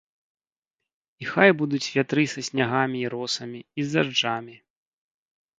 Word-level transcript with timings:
І 1.23 1.27
хай 1.33 1.51
будуць 1.59 1.91
вятры 1.97 2.23
са 2.33 2.41
снягамі 2.49 2.97
і 3.05 3.09
з 3.11 3.15
росамі, 3.17 3.59
і 3.81 3.89
з 3.91 3.97
дажджамі! 3.97 4.55